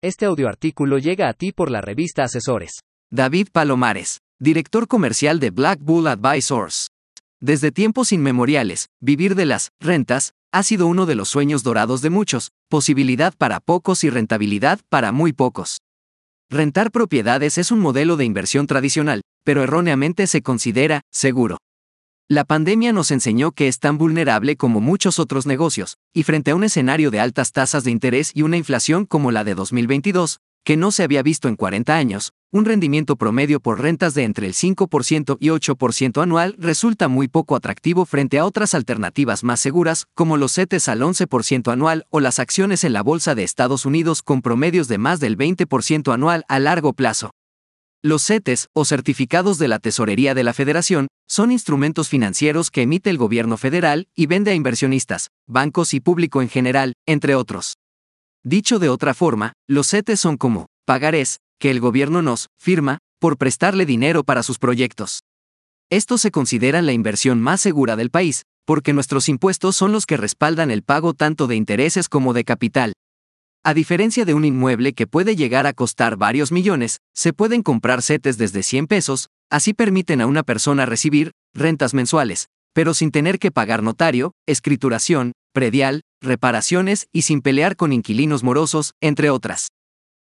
[0.00, 2.82] Este audioartículo llega a ti por la revista Asesores.
[3.10, 6.90] David Palomares, director comercial de Black Bull Advisors.
[7.40, 12.10] Desde tiempos inmemoriales, vivir de las rentas ha sido uno de los sueños dorados de
[12.10, 15.78] muchos, posibilidad para pocos y rentabilidad para muy pocos.
[16.48, 21.58] Rentar propiedades es un modelo de inversión tradicional, pero erróneamente se considera seguro.
[22.30, 26.56] La pandemia nos enseñó que es tan vulnerable como muchos otros negocios, y frente a
[26.56, 30.76] un escenario de altas tasas de interés y una inflación como la de 2022, que
[30.76, 34.52] no se había visto en 40 años, un rendimiento promedio por rentas de entre el
[34.52, 40.36] 5% y 8% anual resulta muy poco atractivo frente a otras alternativas más seguras, como
[40.36, 44.42] los CETES al 11% anual o las acciones en la Bolsa de Estados Unidos con
[44.42, 47.30] promedios de más del 20% anual a largo plazo.
[48.02, 53.10] Los CETES, o certificados de la Tesorería de la Federación, son instrumentos financieros que emite
[53.10, 57.74] el gobierno federal y vende a inversionistas, bancos y público en general, entre otros.
[58.44, 63.36] Dicho de otra forma, los CETES son como pagarés, que el gobierno nos firma por
[63.36, 65.20] prestarle dinero para sus proyectos.
[65.90, 70.16] Estos se consideran la inversión más segura del país, porque nuestros impuestos son los que
[70.16, 72.92] respaldan el pago tanto de intereses como de capital,
[73.64, 78.02] a diferencia de un inmueble que puede llegar a costar varios millones, se pueden comprar
[78.02, 83.38] setes desde 100 pesos, así permiten a una persona recibir rentas mensuales, pero sin tener
[83.38, 89.68] que pagar notario, escrituración, predial, reparaciones y sin pelear con inquilinos morosos, entre otras.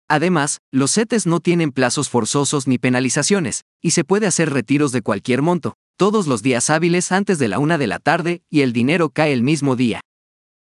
[0.09, 5.01] Además, los setes no tienen plazos forzosos ni penalizaciones, y se puede hacer retiros de
[5.01, 8.71] cualquier monto, todos los días hábiles antes de la una de la tarde, y el
[8.71, 9.99] dinero cae el mismo día.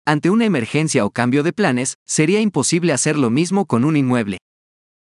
[0.05, 4.37] Ante una emergencia o cambio de planes, sería imposible hacer lo mismo con un inmueble.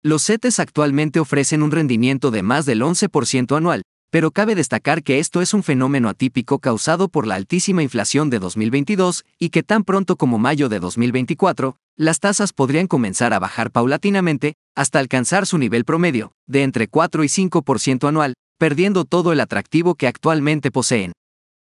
[0.06, 5.18] Los CETES actualmente ofrecen un rendimiento de más del 11% anual, pero cabe destacar que
[5.18, 9.84] esto es un fenómeno atípico causado por la altísima inflación de 2022 y que tan
[9.84, 15.58] pronto como mayo de 2024, las tasas podrían comenzar a bajar paulatinamente hasta alcanzar su
[15.58, 21.14] nivel promedio, de entre 4 y 5% anual, perdiendo todo el atractivo que actualmente poseen.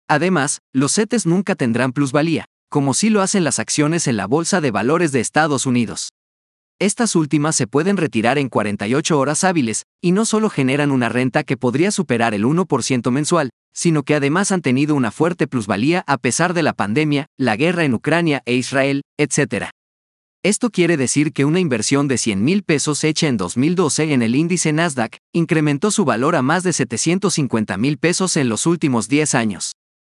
[0.08, 4.60] Además, los CETES nunca tendrán plusvalía, como sí lo hacen las acciones en la Bolsa
[4.60, 6.10] de Valores de Estados Unidos.
[6.80, 11.44] Estas últimas se pueden retirar en 48 horas hábiles, y no solo generan una renta
[11.44, 16.16] que podría superar el 1% mensual, sino que además han tenido una fuerte plusvalía a
[16.16, 19.66] pesar de la pandemia, la guerra en Ucrania e Israel, etc.
[20.42, 24.34] Esto quiere decir que una inversión de 100 mil pesos hecha en 2012 en el
[24.34, 29.34] índice Nasdaq incrementó su valor a más de 750 mil pesos en los últimos 10
[29.34, 29.72] años.